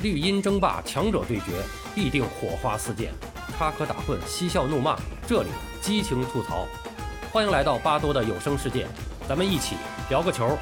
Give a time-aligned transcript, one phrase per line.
[0.00, 1.60] 绿茵争霸，强者对决，
[1.92, 3.12] 必定火花四溅，
[3.56, 5.48] 插科打诨，嬉笑怒骂，这里
[5.82, 6.68] 激情吐槽。
[7.32, 8.86] 欢迎来到巴多的有声世界，
[9.28, 9.74] 咱们一起
[10.08, 10.56] 聊个球。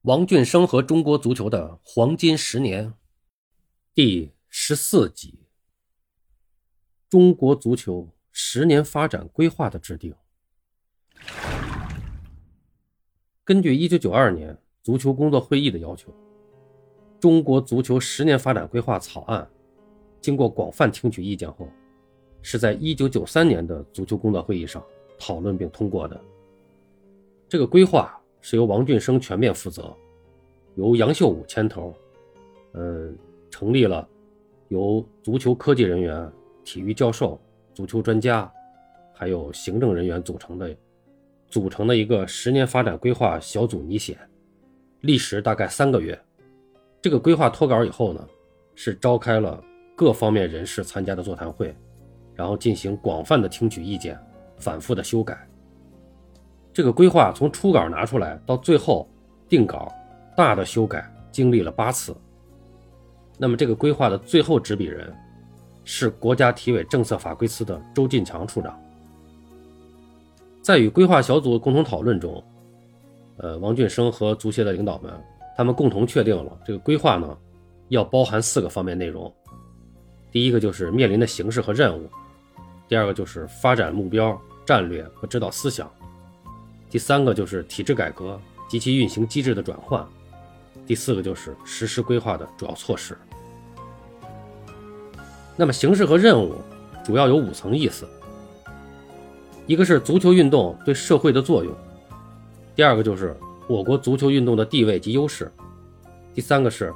[0.00, 2.94] 王俊生和中国足球的黄金十年，
[3.94, 5.48] 第十四集：
[7.10, 10.14] 中国足球十年发展规划的制定。
[13.44, 14.56] 根据一九九二年。
[14.82, 16.10] 足球工作会议的要求，
[17.18, 19.46] 中国足球十年发展规划草案
[20.20, 21.68] 经过广泛听取意见后，
[22.40, 24.82] 是在一九九三年的足球工作会议上
[25.18, 26.18] 讨论并通过的。
[27.46, 29.94] 这个规划是由王俊生全面负责，
[30.76, 31.94] 由杨秀武牵头，
[32.72, 33.12] 呃，
[33.50, 34.08] 成立了
[34.68, 36.30] 由足球科技人员、
[36.64, 37.38] 体育教授、
[37.74, 38.50] 足球专家，
[39.12, 40.74] 还有行政人员组成的
[41.48, 44.16] 组成的一个十年发展规划小组拟写。
[45.02, 46.18] 历时大概三个月，
[47.00, 48.28] 这个规划脱稿以后呢，
[48.74, 49.62] 是召开了
[49.96, 51.74] 各方面人士参加的座谈会，
[52.34, 54.18] 然后进行广泛的听取意见，
[54.58, 55.48] 反复的修改。
[56.72, 59.08] 这个规划从初稿拿出来到最后
[59.48, 59.90] 定稿，
[60.36, 62.14] 大的修改经历了八次。
[63.38, 65.10] 那么这个规划的最后执笔人
[65.82, 68.78] 是国家体委政策法规司的周进强处长。
[70.60, 72.44] 在与规划小组共同讨论中。
[73.42, 75.10] 呃，王俊生和足协的领导们，
[75.56, 77.38] 他们共同确定了这个规划呢，
[77.88, 79.32] 要包含四个方面内容。
[80.30, 82.08] 第一个就是面临的形势和任务，
[82.86, 85.90] 第二个就是发展目标、战略和指导思想，
[86.90, 88.38] 第三个就是体制改革
[88.68, 90.06] 及其运行机制的转换，
[90.86, 93.16] 第四个就是实施规划的主要措施。
[95.56, 96.56] 那么形势和任务
[97.02, 98.06] 主要有五层意思，
[99.66, 101.74] 一个是足球运动对社会的作用。
[102.74, 103.36] 第二个就是
[103.68, 105.50] 我国足球运动的地位及优势，
[106.34, 106.92] 第三个是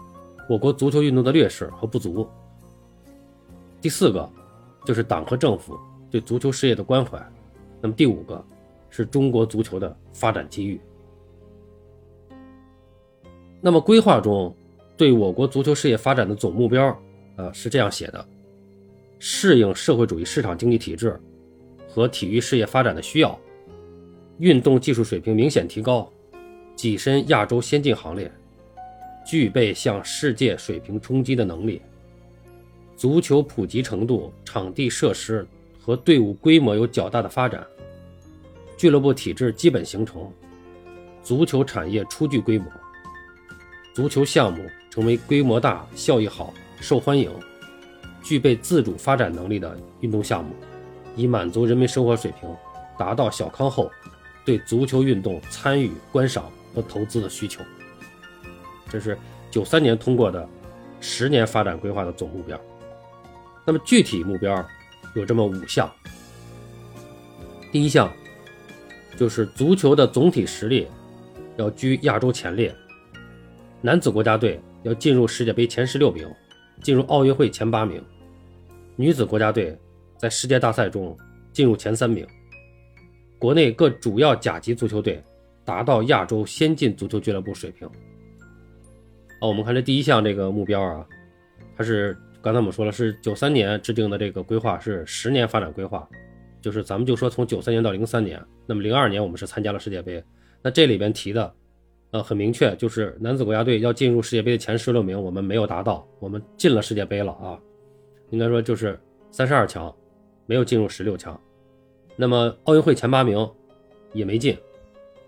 [0.49, 2.27] 我国足球运动的劣势和不足，
[3.81, 4.29] 第四个
[4.85, 5.79] 就是党和政府
[6.11, 7.21] 对足球事业的关怀，
[7.81, 8.43] 那么第五个
[8.89, 10.81] 是中国足球的发展机遇。
[13.61, 14.55] 那么规划中
[14.97, 16.97] 对我国足球事业发展的总目标，
[17.37, 18.25] 呃是这样写的：
[19.19, 21.19] 适应社会主义市场经济体制
[21.89, 23.39] 和体育事业发展的需要。
[24.39, 26.11] 运动技术水平明显提高，
[26.77, 28.31] 跻身亚洲先进行列，
[29.25, 31.81] 具备向世界水平冲击的能力。
[32.97, 35.47] 足球普及程度、场地设施
[35.81, 37.65] 和队伍规模有较大的发展，
[38.77, 40.29] 俱乐部体制基本形成，
[41.23, 42.67] 足球产业初具规模，
[43.95, 47.31] 足球项目成为规模大、效益好、受欢迎、
[48.21, 50.53] 具备自主发展能力的运动项目，
[51.15, 52.49] 以满足人民生活水平
[52.99, 53.89] 达到小康后。
[54.45, 57.63] 对足球运动参与、观赏和投资的需求，
[58.91, 59.17] 这是
[59.51, 60.47] 九三年通过的
[61.01, 62.61] 十年发展规划的总目标。
[63.65, 64.65] 那么具体目标
[65.15, 65.91] 有这么五项：
[67.73, 68.13] 第一项
[69.17, 70.87] 就是足球的总体实力
[71.57, 72.75] 要居亚洲前列，
[73.81, 76.29] 男子国家队要进入世界杯前十六名，
[76.83, 78.03] 进入奥运会前八名；
[78.97, 79.79] 女子国家队
[80.19, 81.17] 在世界大赛中
[81.53, 82.27] 进入前三名。
[83.45, 85.23] 国内各主要甲级足球队
[85.67, 87.87] 达到亚洲先进足球俱乐部水平。
[89.39, 91.07] 哦，我们看这第一项这个目标啊，
[91.77, 96.09] 它是刚才我们说了，是九三年制定的这个规划是十年发展规划，
[96.63, 100.25] 就是咱们就说从九三年到零三年，那么零二年我们是参加了世界杯，
[100.63, 101.55] 那这里边提的，
[102.13, 107.61] 呃，很明确，就是男子国家队要进入世界杯的前十六名，我们没有达到，我们进了世界杯了啊，
[108.31, 108.99] 应该说就是
[109.31, 109.95] 三十二强，
[110.47, 111.39] 没有进入十六强。
[112.17, 113.51] 那么奥运会前八名
[114.13, 114.57] 也没进，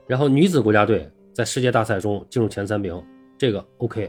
[0.06, 3.02] 然后女子国家队在世界大赛中进入前三名，
[3.36, 4.08] 这个 OK，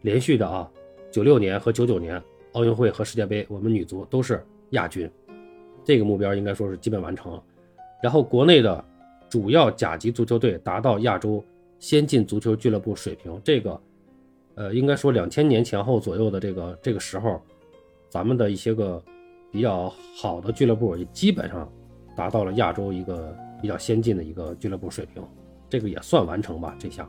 [0.00, 0.70] 连续的啊，
[1.10, 2.20] 九六年和九九年
[2.52, 5.10] 奥运会和世界杯，我们女足都是亚军，
[5.84, 7.42] 这个目标应该说是基本完成了。
[8.02, 8.82] 然后国内的
[9.28, 11.44] 主要甲级足球队达到亚洲
[11.78, 13.80] 先进足球俱乐部水平，这个
[14.54, 17.42] 呃应该说两千年前后左右的这个这个时候，
[18.08, 19.02] 咱们的一些个
[19.52, 21.70] 比较好的俱乐部也基本上。
[22.16, 25.22] 达到了亚洲一个比较先进的一个俱乐部水平，
[25.68, 26.74] 这个也算完成吧。
[26.78, 27.08] 这项，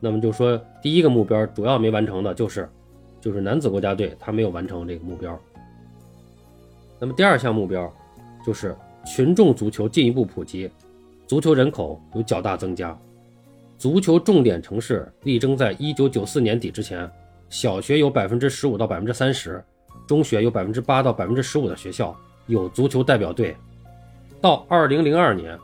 [0.00, 2.68] 那么就说第一个目标主要没完成的就是，
[3.20, 5.40] 就是男子国家队他没有完成这个目标。
[6.98, 7.92] 那么第二项目标
[8.44, 8.74] 就是
[9.06, 10.68] 群众足球进一步普及，
[11.26, 12.98] 足球人口有较大增加，
[13.78, 17.08] 足球重点城市力争在一九九四年底之前，
[17.48, 19.62] 小学有百分之十五到百分之三十，
[20.06, 22.16] 中学有百分之八到百分之十五的学校。
[22.46, 23.56] 有足球代表队，
[24.40, 25.58] 到二零零二年，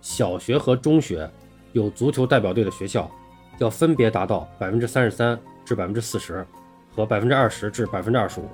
[0.00, 1.30] 小学和中学
[1.72, 3.08] 有足球代表队的学校
[3.58, 6.44] 要分别达到百分之三十三至百分之四十
[6.94, 8.44] 和百分之二十至百分之二十五。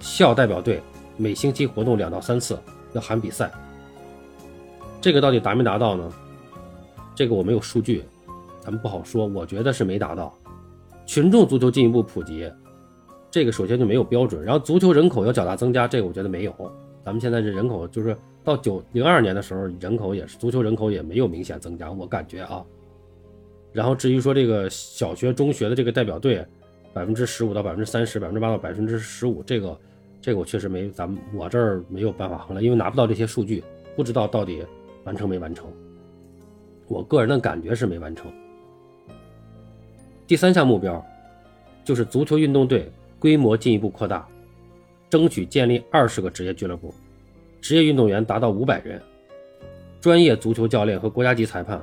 [0.00, 0.80] 校代表队
[1.16, 2.58] 每星期活动两到三次，
[2.92, 3.50] 要含比赛。
[5.00, 6.10] 这个到底达没达到呢？
[7.14, 8.04] 这个我没有数据，
[8.60, 9.26] 咱们不好说。
[9.26, 10.32] 我觉得是没达到。
[11.04, 12.50] 群众足球进一步普及，
[13.38, 14.44] 这个首先就没有标准。
[14.44, 16.52] 然后足球人口要较大增加，这个我觉得没有。
[17.04, 22.64] 咱们现在这人口就是到九零二年的时候，人口也是足球人口也没有明显增加，我感觉啊。
[23.72, 26.44] 然后至于说这个小学、中学的这个代表队，
[26.92, 29.78] 百分之十五到百分之三十，百分之八到百分之十五，这个
[30.20, 33.62] 这个我确实没，咱们我这儿没有办法衡量，因为拿不到这些数据，
[33.94, 34.66] 不知道到底
[35.04, 35.66] 完成没完成。
[36.88, 38.32] 我个人的感觉是没完成。
[40.26, 41.02] 第三项目标
[41.84, 44.26] 就是足球运动队规模进一步扩大，
[45.10, 46.94] 争取建立二十个职业俱乐部，
[47.60, 49.02] 职业运动员达到五百人，
[50.00, 51.80] 专业足球教练和国家级裁判。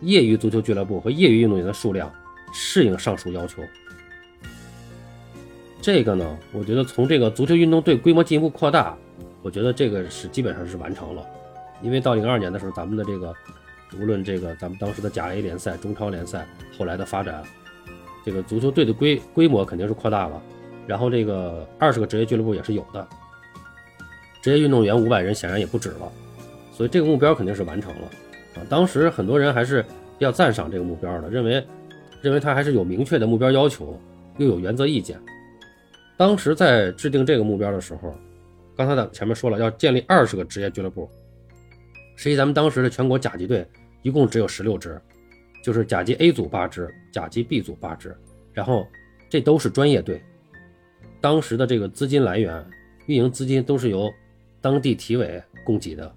[0.00, 2.08] 业余足球俱乐部和业余运动员的数量
[2.52, 3.60] 适应上述要求。
[5.82, 8.96] 这个呢，我觉得从这个足球运动队规模进一步扩大，
[9.42, 11.26] 我觉得这个是基本上是完成了。
[11.82, 13.34] 因为到零二年的时候，咱们的这个
[14.00, 16.46] 无论这个咱们当时的甲 A 联赛、中超联赛
[16.78, 17.42] 后来的发展，
[18.24, 20.40] 这个足球队的规规模肯定是扩大了。
[20.88, 23.06] 然后这个二十个职业俱乐部也是有的，
[24.40, 26.10] 职业运动员五百人显然也不止了，
[26.72, 28.08] 所以这个目标肯定是完成了
[28.54, 28.64] 啊。
[28.70, 31.62] 当时很多人还是比较赞赏这个目标的，认为
[32.22, 34.00] 认为他还是有明确的目标要求，
[34.38, 35.20] 又有原则意见。
[36.16, 38.14] 当时在制定这个目标的时候，
[38.74, 41.08] 刚才在前面说了，要建立二十个职业俱乐部。
[42.16, 43.64] 实际咱们当时的全国甲级队
[44.02, 44.98] 一共只有十六支，
[45.62, 48.16] 就是甲级 A 组八支，甲级 B 组八支，
[48.54, 48.86] 然后
[49.28, 50.20] 这都是专业队。
[51.20, 52.64] 当时的这个资金来源、
[53.06, 54.12] 运营资金都是由
[54.60, 56.14] 当地体委供给的，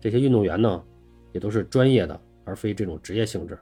[0.00, 0.84] 这些运动员呢。
[1.32, 3.56] 也都是专业的，而非这种职业性质，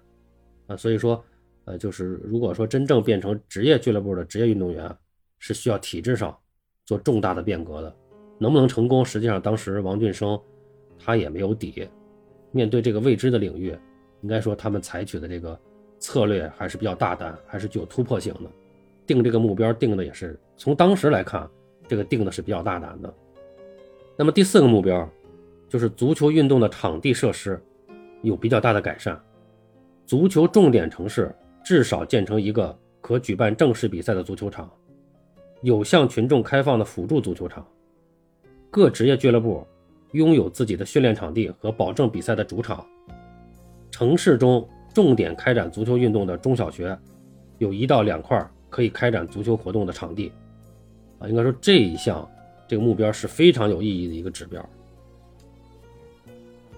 [0.69, 1.23] 啊，所以说，
[1.67, 4.91] 呃，就是如果说真正变成职业俱乐部的职业运动员，
[5.39, 6.35] 是需要体制上
[6.87, 7.95] 做重大的变革的，
[8.39, 9.05] 能不能成功？
[9.05, 10.41] 实际上当时王俊生
[10.99, 11.87] 他也没有底，
[12.53, 13.77] 面对这个未知的领域，
[14.23, 15.61] 应该说他们采取的这个
[15.99, 18.51] 策略还是比较大胆，还是具有突破性的，
[19.09, 21.51] 定这个目标定的也是从当时来看，
[21.89, 23.13] 这个定的是比较大胆的。
[24.17, 25.09] 那么第四个目标。
[25.71, 27.63] 就是足球运动的场地设施
[28.23, 29.21] 有比较大的改善，
[30.07, 31.31] 足球重点城市
[31.63, 34.73] 至少建成一个可举办正式比赛的足球场，
[35.61, 37.69] 有向群众开放的辅助足球场，
[38.71, 39.63] 各职业俱乐部
[40.13, 42.83] 拥有自己的训练场地和保证比赛的主场，
[43.91, 46.99] 城市中重点开展足球运动的中小学
[47.59, 48.43] 有一到两块
[48.79, 50.31] 可以开展足球活动的场地，
[51.19, 52.25] 啊，应该说这一项
[52.69, 54.65] 这个目标是非常有意义的一个指标。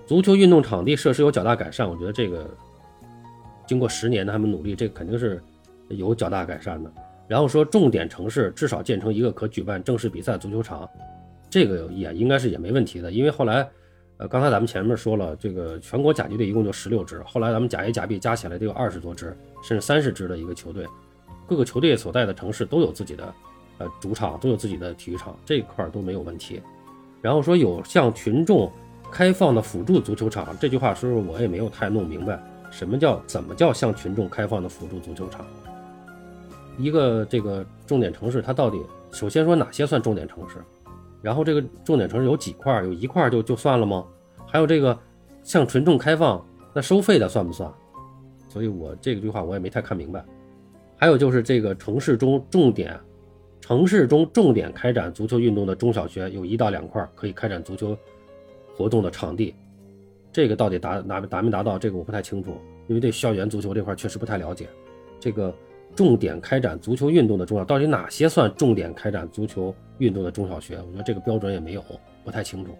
[0.06, 2.48] 足球运动场地设施有较大改善，我觉得这个
[3.66, 5.42] 经过十年的他们努力，这肯定是
[5.88, 6.90] 有较大改善的。
[7.28, 10.88] 然后说重点城市至少建成一个可举办正式比赛足球场，
[11.50, 13.12] 这个也应该是也没问题的。
[13.12, 13.68] 因为后来，
[14.16, 20.86] 呃，刚才咱们前面说了，这个全国甲级队一共就十六支，后来咱们甲 A、甲 B 加起来得有二十多支，甚至三十支的一个球队，
[21.50, 23.34] 各个球队所在的城市都有自己的
[23.78, 26.62] 呃主场，都有自己的体育场，这一块都没有问题。
[27.20, 28.70] 然后说有向群众。
[29.12, 35.44] 开放的辅助足球场这句话，说实我也没有太弄明白，什么叫怎么叫向群众开放的辅助足球场？
[36.78, 38.80] 一个这个重点城市，它到底
[39.10, 40.58] 首先说哪些算重点城市？
[41.20, 42.72] 然后这个重点城市有几块？
[42.84, 44.04] 有一块就就算了吗？
[44.46, 44.96] 还有这个
[45.42, 46.40] 向群众开放，
[46.72, 47.68] 那收费的算不算？
[48.48, 50.24] 所以我这个句话我也没太看明白。
[51.00, 52.94] 还有就是这个城市中重点
[53.58, 57.96] 城市中重点开展足球运动的中小学有一到两块可以开展足球。
[58.76, 59.54] 活动的场地，
[60.32, 61.78] 这个到底达达达没达到？
[61.78, 64.68] 这个我不太清楚，因为对校园足球这块确实不太了解。
[65.18, 65.54] 这个
[65.94, 70.76] 重点开展足球运动的中小，到底哪些算重点开展足球运动的中小学？
[70.76, 71.84] 我觉得这个标准也没有，
[72.24, 72.74] 不太清楚。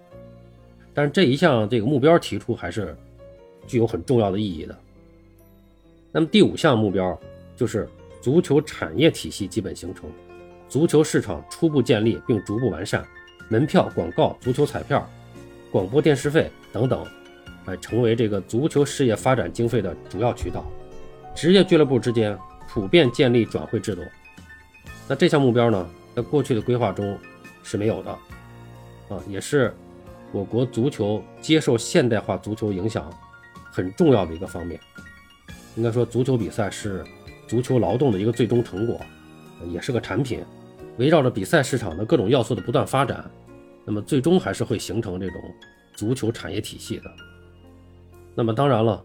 [0.95, 2.97] 但是这一项这个目标提出还是
[3.67, 4.75] 具有很重要的意义的。
[6.13, 7.19] 那么第五项目标
[7.57, 7.87] 就是
[8.21, 10.11] 足球产业体系基本形成，
[10.69, 13.07] 足球市场初步建立并逐步完善，
[13.49, 15.09] 门票、广告、足球彩票。
[15.71, 17.07] 广播电视费等等，
[17.65, 20.65] 呃，成为这个足球事业发展经费的主要渠道。
[21.33, 22.37] 职业俱乐部之间
[22.69, 24.03] 普遍建立转会制度。
[25.07, 27.17] 那这项目标呢，在过去的规划中
[27.63, 28.11] 是没有的，
[29.09, 29.73] 啊，也是
[30.33, 33.09] 我国足球接受现代化足球影响
[33.71, 34.81] 很重要的一个方面。
[35.77, 37.05] 应该说，足球比赛是
[37.51, 39.01] 足球劳动的一个最终成果，
[39.73, 40.41] 也是个产品，
[40.99, 43.29] 围绕着比赛市场的各种要素的不断发展。
[43.85, 45.43] 那么最终还是会形成这种
[45.93, 47.11] 足球产业体系的。
[48.37, 49.05] 那么当然了，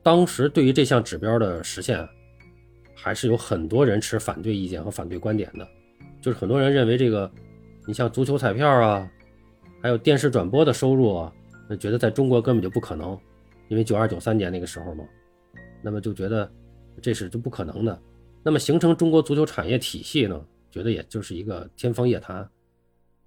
[0.00, 2.08] 当时对于这项指标的实现，
[2.94, 5.66] 还是有很多人持反对意见和反对观点的。
[6.22, 7.28] 就是很多人认为这个，
[7.84, 9.10] 你像足球彩票啊，
[9.82, 11.32] 还有电视转播的收入啊，
[11.68, 13.18] 那觉得在中国根本就不可能，
[13.66, 15.02] 因为九二九三年那个时候嘛，
[15.82, 16.48] 那么就觉得
[17.00, 18.00] 这是就不可能的。
[18.42, 22.48] 那么形成中国足球产业体系呢，觉得也就是一个天方夜谭。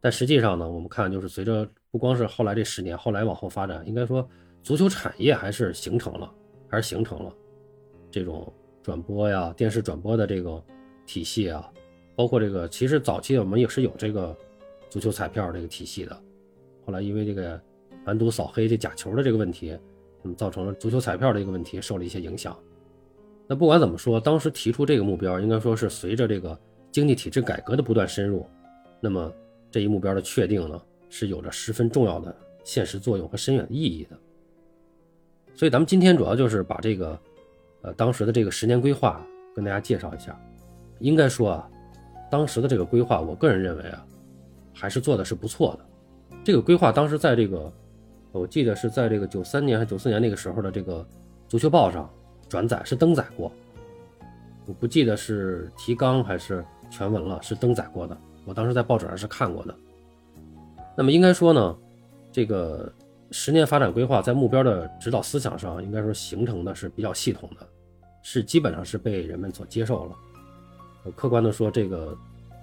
[0.01, 4.27] 但实际上呢，我们看就是随着不光是后来这十年，后来往后发展，应该说
[4.61, 6.29] 足球产业还是形成了，
[6.67, 7.33] 还是形成了
[8.11, 8.51] 这种
[8.81, 10.61] 转播呀、电视转播的这个
[11.05, 11.71] 体系啊。
[12.15, 14.35] 包括这个，其实早期我们也是有这个
[14.89, 16.15] 足球彩票这个体系的，
[16.85, 17.61] 后来因为这个
[18.05, 19.77] 反赌扫黑这假球的这个问题，
[20.21, 22.57] 那么造成了足球彩票的一个问题受了一些影响。
[23.47, 26.57] 那不管怎么说，当时提出这个目标，应该说是随着这个
[26.91, 28.45] 经济体制改革的不断深入，
[28.99, 29.31] 那么
[29.69, 34.17] 这一目标的确定呢，是有着十分重要的现实作用和深远意义的。
[35.55, 37.19] 所以咱们今天主要就是把这个，
[37.81, 40.39] 呃，当时的这个十年规划跟大家介绍一下。
[40.99, 41.69] 应该说啊。
[42.31, 44.03] 当时的这个规划，我个人认为啊，
[44.73, 45.85] 还是做的是不错的。
[46.43, 47.71] 这个规划当时在这个，
[48.31, 51.07] 我记得是在这个九三年还是九四年那个时候的这个
[51.47, 52.11] 足球报上
[52.53, 53.51] 转载是登载过，
[54.67, 58.15] 我不记得是提纲还是全文了，是登载过的。
[58.45, 59.75] 我当时在报纸上是看过的。
[60.95, 61.75] 那么应该说呢，
[62.31, 62.93] 这个
[63.31, 67.67] 十年发展规划在目标的指导思想上，应该说形成的是比较系统的，
[68.21, 71.11] 是基本上是被人们所接受了。
[71.15, 72.15] 客观的说，这个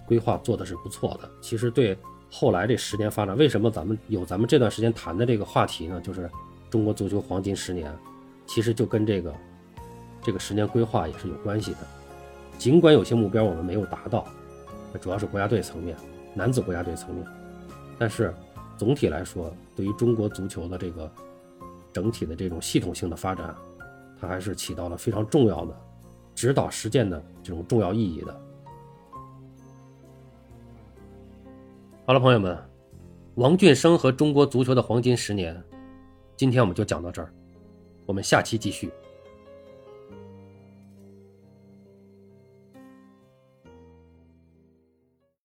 [0.06, 1.28] 规划做的是不错的。
[1.40, 1.98] 其实对
[2.30, 6.00] 后来这十年发展，为什么咱们有咱们这段时间谈的这个话题呢？
[6.00, 6.30] 就是
[6.70, 7.92] 中国足球黄金十年，
[8.46, 9.34] 其实就跟这个
[10.22, 11.78] 这个十年规划也是有关系的。
[12.58, 14.26] 尽管有些目标我们没有达到，
[15.00, 15.96] 主要是国家队层面，
[16.34, 17.26] 男子国家队层面，
[17.98, 18.34] 但是
[18.76, 21.10] 总体来说，对于中国足球的这个
[21.92, 23.54] 整体的这种系统性的发展，
[24.20, 25.74] 它还是起到了非常重要的。
[26.34, 28.40] 指导实践的这种重要意义的。
[32.06, 32.56] 好了，朋友们，
[33.34, 35.62] 王俊生和中国足球的黄金十年，
[36.36, 37.32] 今天我们就讲到这儿，
[38.06, 38.90] 我们下期继续。